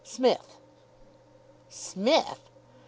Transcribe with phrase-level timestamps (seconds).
[0.03, 0.57] Smith."
[1.69, 2.39] Psmith!